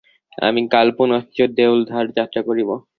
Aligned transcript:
আমি 0.37 0.61
কাল 0.73 0.87
পুনশ্চ 0.97 1.37
দেউলধার 1.57 2.05
যাত্রা 2.17 2.41
করিব। 2.47 2.69